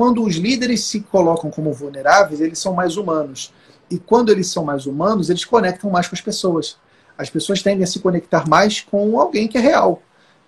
quando 0.00 0.24
os 0.24 0.36
líderes 0.36 0.84
se 0.84 1.02
colocam 1.02 1.50
como 1.50 1.74
vulneráveis, 1.74 2.40
eles 2.40 2.58
são 2.58 2.72
mais 2.72 2.96
humanos. 2.96 3.52
E 3.90 3.98
quando 3.98 4.30
eles 4.32 4.46
são 4.46 4.64
mais 4.64 4.86
humanos, 4.86 5.28
eles 5.28 5.44
conectam 5.44 5.90
mais 5.90 6.08
com 6.08 6.14
as 6.14 6.22
pessoas. 6.22 6.78
As 7.18 7.28
pessoas 7.28 7.62
tendem 7.62 7.84
a 7.84 7.86
se 7.86 8.00
conectar 8.00 8.48
mais 8.48 8.80
com 8.80 9.20
alguém 9.20 9.46
que 9.46 9.58
é 9.58 9.60
real. 9.60 10.02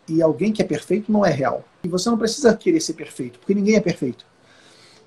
E 0.08 0.22
alguém 0.22 0.54
que 0.54 0.62
é 0.62 0.64
perfeito 0.64 1.12
não 1.12 1.22
é 1.22 1.28
real. 1.30 1.66
E 1.84 1.88
você 1.88 2.08
não 2.08 2.16
precisa 2.16 2.56
querer 2.56 2.80
ser 2.80 2.94
perfeito, 2.94 3.38
porque 3.40 3.54
ninguém 3.54 3.76
é 3.76 3.80
perfeito. 3.82 4.24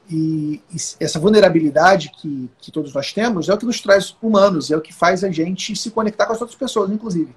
E, 0.08 0.62
e 0.72 0.78
essa 1.00 1.18
vulnerabilidade 1.18 2.12
que, 2.22 2.48
que 2.60 2.72
todos 2.72 2.94
nós 2.94 3.12
temos 3.12 3.50
é 3.50 3.54
o 3.56 3.58
que 3.58 3.66
nos 3.66 3.82
traz 3.82 4.16
humanos, 4.22 4.70
é 4.70 4.78
o 4.78 4.82
que 4.82 4.94
faz 4.94 5.24
a 5.24 5.32
gente 5.32 5.76
se 5.76 5.90
conectar 5.90 6.28
com 6.28 6.34
as 6.34 6.40
outras 6.42 6.60
pessoas, 6.60 6.92
inclusive. 6.92 7.36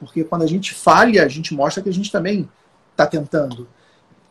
Porque 0.00 0.24
quando 0.24 0.40
a 0.40 0.48
gente 0.48 0.72
falha, 0.72 1.22
a 1.22 1.28
gente 1.28 1.52
mostra 1.52 1.82
que 1.82 1.90
a 1.90 1.92
gente 1.92 2.10
também 2.10 2.48
está 2.92 3.06
tentando. 3.06 3.68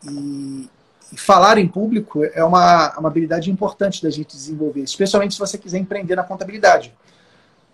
E, 0.02 0.68
falar 1.14 1.58
em 1.58 1.68
público 1.68 2.24
é 2.24 2.42
uma, 2.42 2.98
uma 2.98 3.08
habilidade 3.08 3.50
importante 3.50 4.02
da 4.02 4.10
gente 4.10 4.36
desenvolver, 4.36 4.80
especialmente 4.80 5.34
se 5.34 5.40
você 5.40 5.56
quiser 5.56 5.78
empreender 5.78 6.16
na 6.16 6.24
contabilidade. 6.24 6.92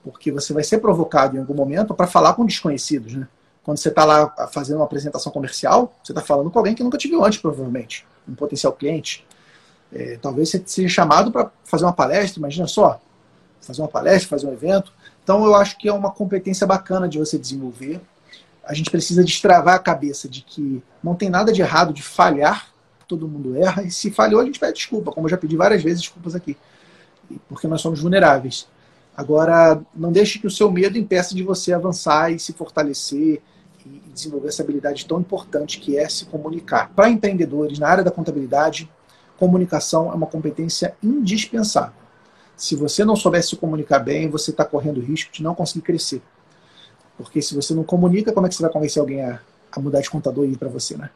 Porque 0.05 0.30
você 0.30 0.52
vai 0.52 0.65
ser 0.65 0.79
provocado 0.79 1.37
em 1.37 1.41
algum 1.41 1.55
momento 1.55 1.95
para 1.95 2.06
falar 2.06 2.34
com 2.34 2.45
desconhecidos. 2.45 3.15
Né? 3.15 3.27
Quando 3.62 3.79
você 3.79 3.89
está 3.89 4.05
lá 4.05 4.48
fazendo 4.48 4.77
uma 4.77 4.84
apresentação 4.84 5.33
comercial, 5.33 5.95
você 6.03 6.12
está 6.12 6.20
falando 6.20 6.51
com 6.51 6.59
alguém 6.59 6.75
que 6.75 6.83
nunca 6.83 6.98
te 6.98 7.09
viu 7.09 7.25
antes, 7.25 7.39
provavelmente. 7.39 8.05
Um 8.29 8.34
potencial 8.34 8.73
cliente. 8.73 9.25
É, 9.92 10.19
talvez 10.20 10.51
você 10.51 10.62
seja 10.67 10.89
chamado 10.89 11.30
para 11.30 11.51
fazer 11.64 11.84
uma 11.84 11.92
palestra, 11.92 12.39
imagina 12.39 12.67
só, 12.67 13.01
fazer 13.61 13.80
uma 13.80 13.89
palestra, 13.89 14.28
fazer 14.28 14.47
um 14.47 14.53
evento. 14.53 14.92
Então 15.23 15.45
eu 15.45 15.55
acho 15.55 15.78
que 15.78 15.89
é 15.89 15.92
uma 15.92 16.11
competência 16.11 16.67
bacana 16.67 17.09
de 17.09 17.19
você 17.19 17.39
desenvolver. 17.39 18.01
A 18.64 18.75
gente 18.75 18.91
precisa 18.91 19.25
destravar 19.25 19.75
a 19.75 19.78
cabeça 19.78 20.28
de 20.28 20.42
que 20.42 20.83
não 21.03 21.14
tem 21.14 21.28
nada 21.30 21.53
de 21.53 21.61
errado 21.61 21.92
de 21.92 22.03
falhar, 22.03 22.72
todo 23.12 23.29
mundo 23.29 23.55
erra, 23.57 23.83
e 23.83 23.91
se 23.91 24.11
falhou 24.11 24.41
a 24.41 24.45
gente 24.45 24.59
pede 24.59 24.75
desculpa, 24.75 25.12
como 25.12 25.27
eu 25.27 25.30
já 25.30 25.37
pedi 25.37 25.55
várias 25.55 25.83
vezes 25.83 26.01
desculpas 26.01 26.34
aqui, 26.34 26.57
porque 27.48 27.69
nós 27.69 27.80
somos 27.83 28.01
vulneráveis. 28.01 28.67
Agora, 29.14 29.83
não 29.95 30.11
deixe 30.11 30.39
que 30.39 30.47
o 30.47 30.50
seu 30.50 30.70
medo 30.73 30.97
impeça 30.97 31.34
de 31.34 31.42
você 31.42 31.75
avançar 31.75 32.33
e 32.33 32.39
se 32.39 32.55
fortalecer 32.55 33.42
e 33.84 34.03
desenvolver 34.14 34.48
essa 34.48 34.62
habilidade 34.62 35.05
tão 35.05 35.20
importante 35.20 35.78
que 35.78 35.98
é 35.98 36.09
se 36.09 36.25
comunicar. 36.25 36.91
Para 36.95 37.11
empreendedores 37.11 37.78
na 37.78 37.89
área 37.89 38.03
da 38.03 38.11
contabilidade, 38.11 38.91
comunicação 39.39 40.11
é 40.11 40.14
uma 40.14 40.27
competência 40.27 40.95
indispensável. 41.03 42.01
Se 42.56 42.75
você 42.75 43.05
não 43.05 43.17
souber 43.17 43.42
se 43.45 43.56
comunicar 43.56 43.98
bem, 43.98 44.31
você 44.31 44.51
está 44.51 44.64
correndo 44.64 45.01
risco 45.01 45.31
de 45.33 45.42
não 45.42 45.55
conseguir 45.55 45.83
crescer. 45.83 46.23
Porque 47.19 47.42
se 47.42 47.55
você 47.55 47.75
não 47.75 47.84
comunica, 47.84 48.33
como 48.33 48.47
é 48.47 48.48
que 48.48 48.55
você 48.55 48.62
vai 48.62 48.73
convencer 48.73 49.01
alguém 49.01 49.20
a, 49.20 49.41
a 49.70 49.81
mudar 49.81 50.01
de 50.01 50.08
contador 50.08 50.47
e 50.47 50.53
ir 50.53 50.56
para 50.56 50.69
você, 50.69 50.97
né? 50.97 51.11